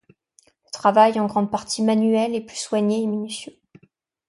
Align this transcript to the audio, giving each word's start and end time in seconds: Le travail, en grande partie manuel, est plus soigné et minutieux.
Le 0.65 0.71
travail, 0.73 1.19
en 1.19 1.27
grande 1.27 1.51
partie 1.51 1.83
manuel, 1.83 2.33
est 2.33 2.41
plus 2.41 2.55
soigné 2.57 3.03
et 3.03 3.05
minutieux. 3.05 3.55